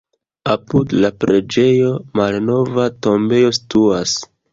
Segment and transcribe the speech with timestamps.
[0.51, 1.91] Apud la preĝejo
[2.21, 4.17] malnova tombejo situas.